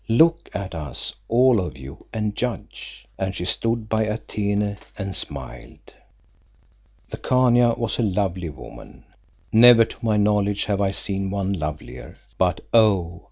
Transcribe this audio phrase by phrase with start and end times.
[0.09, 5.93] Look at us, all of you, and judge," and she stood by Atene and smiled.
[7.11, 9.03] The Khania was a lovely woman.
[9.51, 13.19] Never to my knowledge have I seen one lovelier, but oh!